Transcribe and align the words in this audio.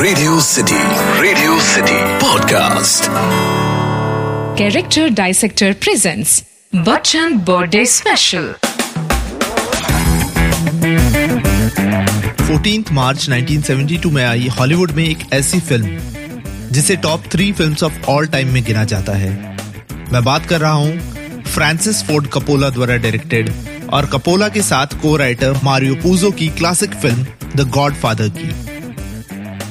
Radio 0.00 0.40
city 0.40 0.76
radio 1.20 1.58
city 1.60 1.94
podcast 2.18 3.04
Character 4.60 5.06
Dissector 5.10 5.70
presents 5.84 6.34
Bachchan 6.88 7.34
Birthday 7.48 7.82
Special. 7.94 8.46
14 12.42 12.92
मार्च 12.92 13.28
1972 13.30 14.12
में 14.12 14.24
आई 14.24 14.46
Hollywood 14.58 14.90
में 14.90 15.04
एक 15.04 15.26
ऐसी 15.32 15.60
फ़िल्म 15.60 15.98
जिसे 16.72 16.96
top 16.96 17.24
three 17.32 17.50
films 17.52 17.82
of 17.82 18.00
all 18.08 18.26
time 18.26 18.52
में 18.52 18.62
गिना 18.64 18.84
जाता 18.84 19.12
है। 19.12 19.32
मैं 20.12 20.24
बात 20.24 20.46
कर 20.46 20.60
रहा 20.60 20.72
हूँ 20.72 21.42
फ्रांसिस 21.42 22.04
फोर्ड 22.04 22.28
कपोला 22.28 22.70
द्वारा 22.70 22.96
डायरेक्टेड 22.96 23.52
और 23.92 24.06
कपोला 24.06 24.48
के 24.48 24.62
साथ 24.62 25.00
को 25.02 25.16
राइटर 25.16 25.60
मारियो 25.64 25.94
पूजो 25.94 26.30
की 26.30 26.48
classic 26.48 26.94
film 26.94 27.26
the 27.56 27.70
God 27.70 27.94
father 27.94 28.28
की। 28.28 28.67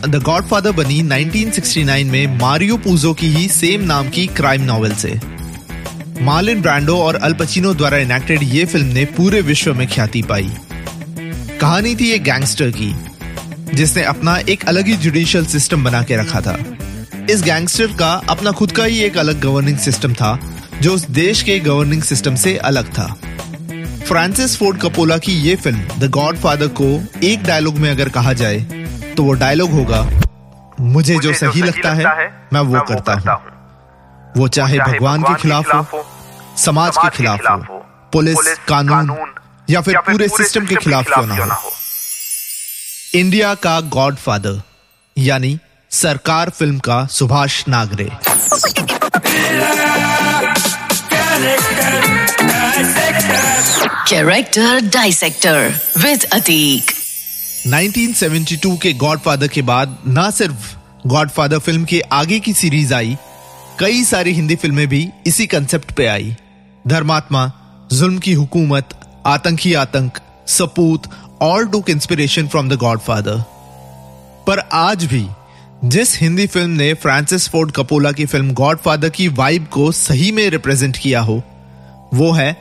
द 0.06 0.16
गॉड 0.16 0.46
फादर 0.46 0.72
बनी 0.72 1.02
1969 1.04 2.04
में 2.04 2.40
मारियो 2.40 2.78
पूजो 2.78 3.14
की 3.14 3.28
ही 3.28 3.48
सेम 3.48 3.82
नाम 3.82 4.10
की 4.10 4.28
क्राइम 4.28 4.62
नॉवेल 4.62 4.94
से। 4.94 5.20
मार्लिन 6.22 6.62
ब्रांडो 6.62 6.98
और 6.98 7.16
अल्पचिनो 7.16 7.74
द्वारा 7.74 7.98
इनेक्टेड 7.98 8.44
ये 8.44 8.66
फ़िल्म 8.66 8.88
ने 8.88 9.06
पूरे 9.06 9.42
विश्व 9.42 9.74
में 9.74 9.88
ख्याति 9.88 10.22
पाई। 10.22 10.50
कहानी 11.62 11.96
थी 11.96 12.12
एक 12.12 12.24
गैंगस्टर 12.24 12.72
की, 12.72 12.96
जिसने 13.74 14.04
अपना 14.04 14.38
एक 14.38 14.66
अलग 14.66 14.88
ही 14.88 14.94
जुडिशियल 14.94 15.46
सिस्टम 15.46 15.84
बना 15.84 16.04
के 16.04 16.18
रखा 16.18 16.42
था। 16.42 16.58
इस 17.30 17.44
गैंगस्टर 17.44 17.88
का 17.88 18.14
अपना 18.30 18.52
खुद 18.52 18.72
का 18.72 18.84
ही 18.84 19.00
एक 19.00 19.18
अलग 19.18 19.42
गवर्निंग 19.42 19.78
सिस्टम 19.78 20.14
था, 20.14 20.40
जो 20.82 20.94
उस 20.94 21.10
देश 21.10 21.44
के 21.44 21.60
गवर्निंग 21.60 22.02
सिस्टम 22.02 22.36
से 22.36 22.58
अलग 22.58 22.94
था। 22.94 23.18
फ्रांसिस 24.08 24.58
फोर्ड 24.58 24.78
कपोला 24.78 25.18
की 25.18 25.32
ये 25.32 25.56
फ़िल्म 25.56 25.82
द 26.00 26.10
गॉड 26.10 26.38
फादर 26.38 26.68
को 26.68 27.04
एक 27.24 27.44
डायलॉग 27.44 27.78
में 27.78 27.92
अगर 27.92 28.10
कहा 28.10 28.34
जाए 28.34 28.87
तो 29.18 29.24
वो 29.24 29.34
डायलॉग 29.36 29.72
होगा। 29.72 30.02
मुझे 30.80 31.18
जो 31.20 31.34
सही 31.34 31.62
लगता 31.62 31.94
है 31.94 32.06
मैं 32.54 32.62
वो 32.62 32.82
करता 32.90 33.14
हूँ। 33.14 33.38
वो 34.38 34.48
चाहे 34.48 34.80
भगवान 34.80 35.24
के 35.24 35.34
खिलाफ 35.42 35.74
हो 35.94 36.06
समाज 36.58 36.98
के 36.98 37.10
खिलाफ 37.18 37.46
हो 37.70 37.78
पुलिस 38.14 38.58
कानून 38.68 39.34
या 39.70 39.82
फिर 39.82 39.98
पूरे 40.10 40.28
सिस्टम 40.28 40.66
के 40.66 40.76
खिलाफ 40.76 41.06
क्यों 41.06 41.26
ना 41.26 41.54
हो। 41.54 41.72
इंडिया 43.16 43.54
का 43.56 43.80
गॉड 43.96 44.16
फादर 44.26 44.62
यानी 45.18 45.58
सरकार 45.92 46.50
फ़िल्म 46.50 46.80
का 46.90 47.06
Subhash 47.12 47.64
Nagare. 47.68 48.10
Character 54.10 54.70
Dissector 54.94 55.60
with 56.04 56.30
Atik. 56.34 56.97
1972 57.68 58.78
के 58.78 58.92
गॉडफादर 58.94 59.48
के 59.48 59.62
बाद 59.62 59.98
ना 60.08 60.30
सिर्फ़ 60.32 60.76
गॉडफादर 61.08 61.60
फ़िल्म 61.60 61.86
के 61.86 62.00
आगे 62.12 62.40
की 62.40 62.54
सीरीज़ 62.54 62.94
आई, 62.94 63.18
कई 63.80 64.04
सारी 64.04 64.32
हिंदी 64.34 64.56
फ़िल्में 64.56 64.88
भी 64.88 65.10
इसी 65.28 65.48
कंसेप्ट 65.48 65.92
पे 65.92 66.06
आई। 66.08 66.36
धर्मात्मा, 66.88 67.52
जुल्म 67.92 68.18
की 68.18 68.34
हुकूमत, 68.34 68.90
आतंकी 69.26 69.74
आतंक, 69.74 70.18
सपूत 70.48 71.10
ऑल 71.42 71.68
टूक 71.68 71.90
इंस्पिरेशन 71.90 72.48
फ्रॉम 72.48 72.70
द 72.70 72.74
गॉडफादर 72.74 73.44
पर 74.48 74.60
आज 74.74 75.06
भी, 75.06 75.26
जिस 75.86 76.20
हिंदी 76.20 76.48
फ़िल्म 76.48 76.70
ने 76.70 76.94
फ्रांसिस 76.94 77.50
फोर्ड 77.50 77.72
कपोला 77.72 78.12
की 78.12 78.26
फ़िल्म 78.26 78.54
गॉडफादर 78.54 79.10
की 79.10 79.28
वाइब 79.28 79.68
को 79.68 79.92
सही 79.92 80.32
में 80.32 80.50
रिप्रेजेंट 80.50 80.98
किया 80.98 81.22
हो, 81.22 81.42
वो 82.14 82.32
है 82.32 82.56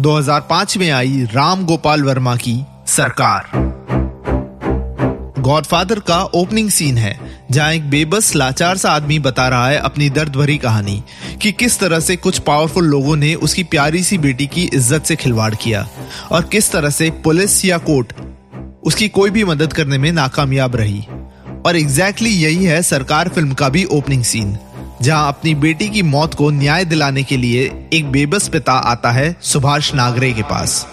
2005 0.00 0.76
में 0.76 0.90
आई 0.90 1.26
राम 1.32 1.64
गोपाल 1.66 2.02
वर्मा 2.02 2.36
की 2.36 2.62
सरकार। 2.86 3.79
गॉडफादर 5.40 5.98
का 6.00 6.22
ओपनिंग 6.34 6.68
सीन 6.70 6.98
है, 6.98 7.18
जहाँ 7.50 7.72
एक 7.72 7.88
बेबस 7.90 8.34
लाचार 8.36 8.76
सा 8.76 8.90
आदमी 8.90 9.18
बता 9.18 9.46
रहा 9.48 9.68
है 9.68 9.76
अपनी 9.78 10.08
दर्द 10.10 10.36
भरी 10.36 10.56
कहानी, 10.58 11.02
कि 11.42 11.52
किस 11.52 11.78
तरह 11.80 12.00
से 12.00 12.16
कुछ 12.16 12.38
पावरफुल 12.38 12.84
लोगों 12.84 13.16
ने 13.16 13.34
उसकी 13.36 13.62
प्यारी 13.64 14.02
सी 14.02 14.18
बेटी 14.18 14.46
की 14.46 14.64
इज़्ज़त 14.64 15.04
से 15.04 15.16
खिलवाड़ 15.16 15.54
किया, 15.54 15.86
और 16.32 16.42
किस 16.42 16.70
तरह 16.72 16.90
से 16.90 17.10
पुलिस 17.24 17.64
या 17.64 17.78
कोर्ट 17.80 18.12
उसकी 18.84 19.08
कोई 19.10 19.30
भी 19.30 19.44
मदद 19.44 19.72
करने 19.72 19.98
में 19.98 20.10
नाकामयाब 20.12 20.76
रही। 20.76 21.00
और 21.66 21.76
एग्जैक्टली 21.76 22.30
exactly 22.30 22.42
यही 22.44 22.64
है 22.64 22.82
सरकार 22.82 23.28
फ़िल्म 23.28 23.54
का 23.54 23.68
भी 23.68 23.84
ओपनिंग 23.92 24.22
सीन 24.24 24.56
जहाँ 25.02 25.28
अपनी 25.28 25.54
बेटी 25.56 25.88
की 25.88 26.02
मौत 26.02 26.34
को 26.34 26.50
न्याय 26.50 26.84
दिलाने 26.84 27.22
के 27.22 27.36
लिए 27.36 27.64
एक 27.92 28.10
बेबस 28.12 28.48
पिता 28.48 28.72
आता 28.72 29.10
है 29.10 29.34
सुभाष 29.42 29.94
नागरे 29.94 30.32
के 30.32 30.42
पास। 30.42 30.86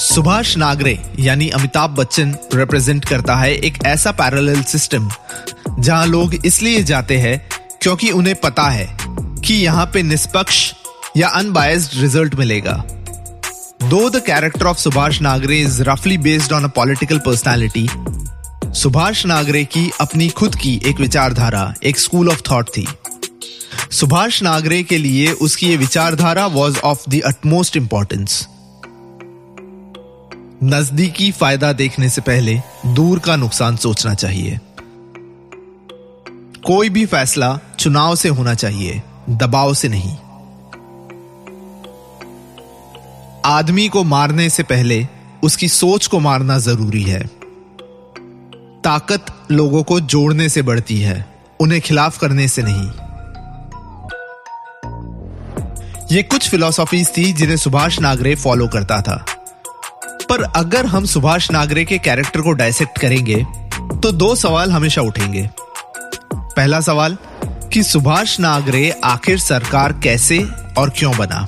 सुभाष 0.00 0.56
नागरे 0.56 0.98
यानी 1.18 1.48
अमिताभ 1.48 1.90
बच्चन 1.90 2.34
रिप्रेजेंट 2.54 3.04
करता 3.04 3.34
है 3.36 3.50
एक 3.54 3.78
ऐसा 3.86 4.10
पैरेलल 4.10 4.62
सिस्टम 4.62 5.08
जहाँ 5.78 6.06
लोग 6.06 6.34
इसलिए 6.46 6.82
जाते 6.82 7.16
हैं 7.18 7.38
क्योंकि 7.82 8.10
उन्हें 8.10 8.34
पता 8.34 8.68
है 8.68 8.86
कि 9.02 9.54
यहाँ 9.54 9.86
पे 9.86 10.02
निष्पक्ष 10.02 10.60
या 11.16 11.28
अनबायस्ड 11.28 12.00
रिज़ल्ट 12.00 12.34
मिलेगा। 12.34 12.72
दो 13.82 14.08
the 14.10 14.22
character 14.26 14.66
of 14.66 14.78
Subhash 14.78 15.20
Nagre 15.20 15.58
is 15.60 15.82
रफली 15.82 16.18
based 16.18 16.52
on 16.52 16.64
a 16.64 16.68
political 16.76 17.18
personality 17.18 17.86
Subhash 18.74 19.24
Nagre 19.26 19.64
की 19.64 19.90
अपनी 20.00 20.28
खुद 20.28 20.54
की 20.54 20.80
एक 20.86 21.00
विचारधारा, 21.00 21.72
एक 21.82 21.98
स्कूल 21.98 22.28
ऑफ़ 22.28 22.42
थॉट 22.50 22.68
थी। 22.68 22.86
सुभाष 23.90 24.42
नागरे 24.42 24.82
के 24.82 24.98
लिए 24.98 25.32
उसकी 25.32 25.68
ये 25.68 25.76
विचारधारा 25.76 26.46
was 26.46 26.78
of 26.78 27.10
the 27.10 27.20
utmost 27.26 27.76
importance 27.76 28.46
नजदीकी 30.64 31.32
फ़ायदा 31.32 31.72
देखने 31.72 32.08
से 32.08 32.20
पहले 32.20 32.60
दूर 32.86 33.18
का 33.18 33.36
नुकसान 33.36 33.76
सोचना 33.76 34.14
चाहिए। 34.14 34.60
कोई 36.66 36.88
भी 36.88 37.06
फैसला 37.06 37.58
चुनाव 37.78 38.16
से 38.16 38.28
होना 38.28 38.54
चाहिए, 38.54 39.02
दबाव 39.30 39.74
से 39.74 39.88
नहीं। 39.88 40.16
आदमी 43.44 43.88
को 43.88 44.04
मारने 44.04 44.50
से 44.50 44.62
पहले 44.62 45.06
उसकी 45.42 45.68
सोच 45.68 46.06
को 46.06 46.20
मारना 46.20 46.58
ज़रूरी 46.58 47.02
है। 47.02 47.26
ताकत 48.84 49.26
लोगों 49.50 49.82
को 49.82 50.00
जोड़ने 50.00 50.48
से 50.48 50.62
बढ़ती 50.62 51.00
है, 51.00 51.26
उन्हें 51.60 51.80
खिलाफ 51.80 52.18
करने 52.18 52.48
से 52.48 52.62
नहीं। 52.62 52.90
ये 56.16 56.22
कुछ 56.22 56.48
फिलॉसफीज 56.48 57.16
थी 57.16 57.32
जिन्हें 57.32 57.56
सुभाष 57.56 58.00
नागरे 58.00 58.34
फॉलो 58.34 58.68
करता 58.68 59.00
था। 59.00 59.37
पर 60.30 60.42
अगर 60.56 60.86
हम 60.86 61.04
सुभाष 61.04 61.50
नागरे 61.50 61.84
के 61.84 61.98
कैरेक्टर 61.98 62.40
को 62.40 62.52
डायसेक्ट 62.52 62.98
करेंगे 62.98 63.36
तो 64.02 64.12
दो 64.12 64.34
सवाल 64.36 64.72
हमेशा 64.72 65.02
उठेंगे। 65.02 65.48
पहला 66.34 66.80
सवाल, 66.80 67.16
कि 67.72 67.82
सुभाष 67.82 68.38
नागरे 68.40 68.90
आखिर 69.04 69.38
सरकार 69.38 69.92
कैसे 69.92 70.38
और 70.78 70.90
क्यों 70.90 71.16
बना? 71.16 71.46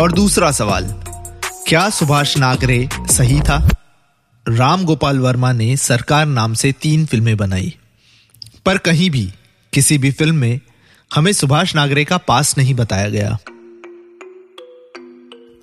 और 0.00 0.12
दूसरा 0.12 0.50
सवाल, 0.52 0.84
क्या 1.66 1.88
सुभाष 1.90 2.36
नागरे 2.36 2.88
सही 3.10 3.40
था? 3.40 3.68
राम 4.46 4.84
गोपाल 4.84 5.18
वर्मा 5.18 5.52
ने 5.52 5.76
सरकार 5.76 6.26
नाम 6.26 6.54
से 6.54 6.72
तीन 6.72 7.06
फ़िल्में 7.06 7.36
बनाई। 7.36 7.74
पर 8.66 8.78
कहीं 8.78 9.10
भी, 9.10 9.32
किसी 9.72 9.98
भी 9.98 10.10
फ़िल्म 10.10 10.34
में 10.34 10.60
हमें 11.14 11.32
सुभाष 11.32 11.74
नागरे 11.74 12.04
का 12.04 12.16
पास 12.18 12.56
नहीं 12.58 12.74
बताया 12.74 13.08
गया। 13.08 13.38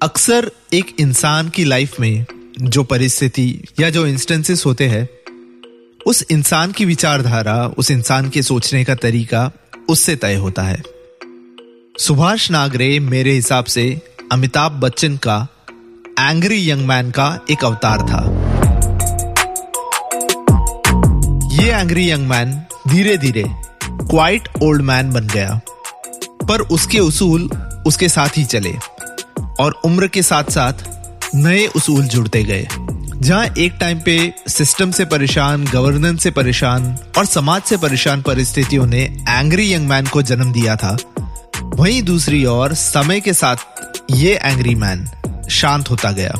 अक्सर 0.01 0.51
एक 0.73 0.95
इंसान 0.99 1.49
की 1.49 1.63
लाइफ 1.63 1.99
में 1.99 2.25
जो 2.61 2.83
परिस्थिति 2.83 3.63
या 3.79 3.89
जो 3.89 4.07
इंस्टेंसेस 4.07 4.65
होते 4.65 4.87
हैं, 4.87 5.09
उस 6.05 6.23
इंसान 6.31 6.71
की 6.71 6.85
विचारधारा, 6.85 7.67
उस 7.67 7.91
इंसान 7.91 8.29
के 8.29 8.41
सोचने 8.41 8.83
का 8.85 8.95
तरीका 8.95 9.51
उससे 9.89 10.15
तय 10.15 10.35
होता 10.35 10.63
है। 10.63 10.83
सुभाष 11.99 12.51
नागरे 12.51 12.99
मेरे 12.99 13.31
हिसाब 13.31 13.65
से 13.65 14.01
अमिताभ 14.31 14.71
बच्चन 14.71 15.17
का 15.17 15.47
एंग्री 16.19 16.69
यंग 16.71 16.85
मैन 16.85 17.11
का 17.11 17.39
एक 17.51 17.65
अवतार 17.65 17.99
था। 18.01 18.23
ये 21.53 21.69
एंग्री 21.71 22.11
यंग 22.11 22.27
मैन 22.27 22.53
धीरे 22.87 23.17
धीरे 23.17 23.43
क्वाइट 23.83 24.47
ओल्ड 24.63 24.81
मैन 24.81 25.11
बन 25.13 25.27
गया, 25.27 25.61
पर 26.47 26.61
उसके 26.61 26.99
उसूल 26.99 27.49
उसके 27.87 28.09
साथ 28.09 28.37
ही 28.37 28.45
चले। 28.45 28.73
और 29.59 29.81
उम्र 29.85 30.07
के 30.07 30.23
साथ 30.23 30.43
साथ 30.43 30.73
नए 31.35 31.65
उसूल 31.67 32.07
जुड़ते 32.07 32.43
गए। 32.43 32.67
जहाँ 33.15 33.45
एक 33.57 33.73
टाइम 33.79 33.99
पे 33.99 34.33
सिस्टम 34.47 34.91
से 34.91 35.05
परेशान 35.05 35.65
गवर्नेंस 35.65 36.23
से 36.23 36.31
परेशान 36.31 36.97
और 37.17 37.25
समाज 37.25 37.61
से 37.61 37.77
परेशान 37.77 38.21
परिस्थितियों 38.21 38.85
ने 38.87 39.01
एंग्री 39.29 39.73
यंग 39.73 39.87
मैन 39.87 40.05
को 40.05 40.21
जन्म 40.21 40.51
दिया 40.53 40.75
था। 40.75 40.97
वहीं 41.63 42.01
दूसरी 42.03 42.45
ओर 42.45 42.73
समय 42.73 43.19
के 43.19 43.33
साथ 43.33 43.55
ये 44.11 44.39
एंग्री 44.43 44.75
मैन 44.75 45.07
शांत 45.49 45.89
होता 45.89 46.11
गया 46.11 46.33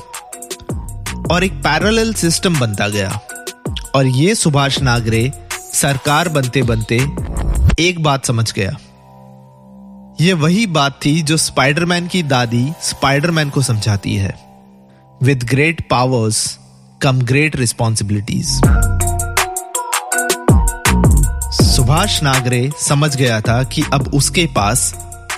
और 1.31 1.43
एक 1.43 1.53
पैरेलल 1.53 2.13
सिस्टम 2.13 2.59
बनता 2.59 2.87
गया। 2.87 3.19
और 3.95 4.05
ये 4.05 4.35
सुभाष 4.35 4.79
नागरे 4.81 5.31
सरकार 5.73 6.29
बनते 6.29 6.61
बनते 6.61 6.95
एक 7.79 8.03
बात 8.03 8.25
समझ 8.25 8.53
गया। 8.53 8.71
ये 10.21 10.33
वही 10.33 10.65
बात 10.67 10.99
थी 11.05 11.21
जो 11.21 11.35
स्पाइडरमैन 11.37 12.07
की 12.07 12.21
दादी 12.23 12.71
स्पाइडरमैन 12.81 13.49
को 13.49 13.61
समझाती 13.61 14.15
है। 14.15 14.33
With 15.23 15.43
great 15.43 15.81
powers 15.89 16.57
come 17.01 17.21
great 17.21 17.55
responsibilities 17.55 18.49
Subhash 21.61 22.21
Nagre 22.23 22.71
समझ 22.81 23.15
गया 23.15 23.39
था 23.41 23.63
कि 23.63 23.83
अब 23.93 24.07
उसके 24.13 24.45
पास 24.45 24.81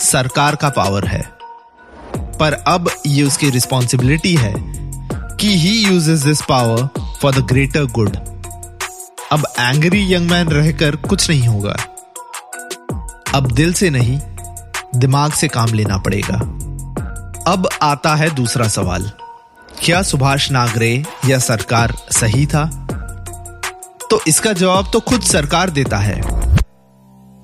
सरकार 0.02 0.56
का 0.56 0.70
पावर 0.70 1.08
है। 1.08 1.22
पर 2.40 2.54
अब 2.68 2.90
ये 3.08 3.24
उसकी 3.24 3.50
रिस्पॉन्सिबिलिटी 3.50 4.36
है 4.36 4.54
कि 4.58 5.56
he 5.60 5.78
uses 5.86 6.20
this 6.20 6.42
power 6.42 6.88
for 7.22 7.36
the 7.36 7.46
greater 7.46 7.86
good 7.92 8.18
अब 9.32 9.46
एंग्री 9.60 10.14
यंग 10.14 10.30
मैन 10.32 10.48
रहकर 10.48 10.96
कुछ 10.96 11.30
नहीं 11.30 11.48
होगा। 11.48 11.76
अब 13.36 13.52
दिल 13.52 13.74
से 13.74 13.90
नहीं 13.90 14.20
दिमाग 14.96 15.32
से 15.32 15.48
काम 15.48 15.74
लेना 15.74 15.98
पड़ेगा। 15.98 16.38
अब 17.52 17.70
आता 17.82 18.16
है 18.16 18.36
दूसरा 18.36 18.68
सवाल। 18.68 19.12
क्या 19.84 20.02
सुभाष 20.02 20.52
नागरे 20.52 21.06
या 21.26 21.40
सरकार 21.40 21.94
सही 22.12 22.46
था? 22.46 22.88
तो 24.10 24.22
इसका 24.28 24.54
जवाब 24.54 24.90
तो 24.94 25.00
खुद 25.00 25.22
सरकार 25.22 25.70
देता 25.70 25.98
है। 25.98 26.22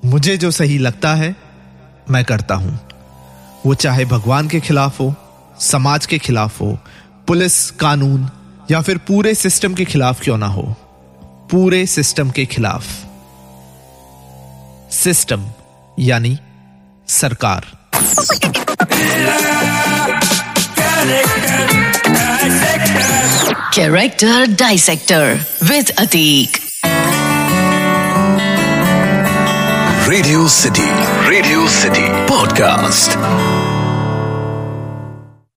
मुझे 0.04 0.36
जो 0.36 0.50
सही 0.50 0.78
लगता 0.78 1.14
है, 1.14 1.36
मैं 2.10 2.24
करता 2.24 2.54
हूँ। 2.54 2.80
वो 3.66 3.74
चाहे 3.74 4.04
भगवान 4.04 4.48
के 4.48 4.60
खिलाफ 4.60 5.00
हो, 5.00 5.14
समाज 5.60 6.06
के 6.06 6.18
खिलाफ 6.18 6.60
हो, 6.60 6.78
पुलिस, 7.26 7.70
कानून, 7.70 8.30
या 8.70 8.80
फिर 8.80 8.98
पूरे 8.98 9.34
सिस्टम 9.34 9.74
के 9.74 9.84
खिलाफ 9.84 10.20
क्यों 10.20 10.38
ना 10.38 10.46
हो। 10.46 10.74
पूरे 11.50 11.86
सिस्टम 11.86 12.30
के 12.30 12.46
खिलाफ। 12.46 12.84
सिस्टम, 14.90 15.46
यानी 15.98 16.38
सरकार 17.08 17.64
Character 23.72 24.46
Dissector 24.46 25.38
with 25.68 25.90
Atik. 25.98 26.60
Radio 30.08 30.46
City. 30.46 30.88
Radio 31.28 31.66
City. 31.66 32.06
Podcast. 32.26 33.67